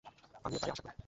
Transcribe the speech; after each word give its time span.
আমিও 0.45 0.59
তাই 0.61 0.71
আশা 0.71 0.83
করি। 0.85 0.95